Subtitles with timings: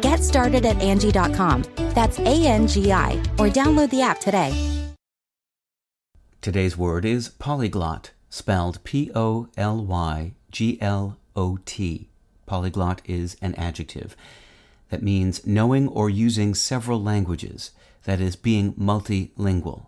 [0.00, 1.64] Get started at Angi.com.
[1.94, 4.52] That's A N G I, or download the app today.
[6.40, 12.08] Today's word is polyglot, spelled P O L Y G L O T.
[12.46, 14.14] Polyglot is an adjective
[14.90, 17.72] that means knowing or using several languages,
[18.04, 19.86] that is, being multilingual.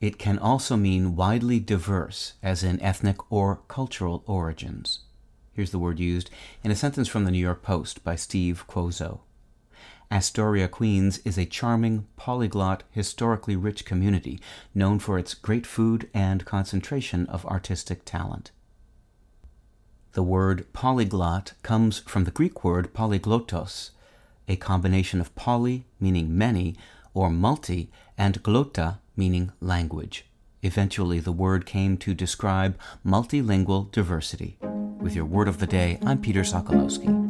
[0.00, 5.00] It can also mean widely diverse, as in ethnic or cultural origins.
[5.52, 6.30] Here's the word used
[6.64, 9.20] in a sentence from the New York Post by Steve Cuozzo.
[10.12, 14.40] Astoria, Queens is a charming, polyglot, historically rich community
[14.74, 18.50] known for its great food and concentration of artistic talent.
[20.12, 23.90] The word polyglot comes from the Greek word polyglottos,
[24.48, 26.74] a combination of poly, meaning many,
[27.14, 30.26] or multi, and glotta, meaning language.
[30.62, 34.58] Eventually, the word came to describe multilingual diversity.
[34.98, 37.29] With your word of the day, I'm Peter Sokolowski.